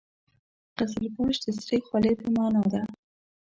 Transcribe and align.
قزلباش 0.77 1.35
د 1.43 1.47
سرې 1.59 1.77
خولۍ 1.87 2.13
په 2.21 2.27
معنا 2.35 2.63
ده. 2.73 2.81